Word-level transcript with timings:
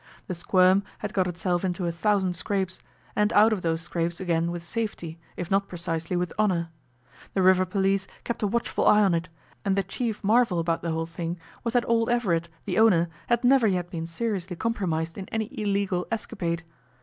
The 0.25 0.33
'Squirm' 0.33 0.81
had 0.97 1.13
got 1.13 1.27
itself 1.27 1.63
into 1.63 1.85
a 1.85 1.91
thousand 1.91 2.33
scrapes, 2.33 2.81
and 3.15 3.31
out 3.33 3.53
of 3.53 3.61
those 3.61 3.83
scrapes 3.83 4.19
again 4.19 4.49
with 4.49 4.63
safety, 4.63 5.19
if 5.37 5.51
not 5.51 5.67
precisely 5.67 6.17
with 6.17 6.33
honour. 6.39 6.69
The 7.35 7.43
river 7.43 7.65
police 7.67 8.07
kept 8.23 8.41
a 8.41 8.47
watchful 8.47 8.87
eye 8.87 9.03
on 9.03 9.13
it, 9.13 9.29
and 9.63 9.75
the 9.75 9.83
chief 9.83 10.23
marvel 10.23 10.57
about 10.57 10.81
the 10.81 10.89
whole 10.89 11.05
thing 11.05 11.37
was 11.63 11.75
that 11.75 11.87
old 11.87 12.09
Everett, 12.09 12.49
the 12.65 12.79
owner, 12.79 13.09
had 13.27 13.43
never 13.43 13.67
yet 13.67 13.91
been 13.91 14.07
seriously 14.07 14.55
compromised 14.55 15.19
in 15.19 15.29
any 15.29 15.51
illegal 15.55 16.07
escapade. 16.11 16.63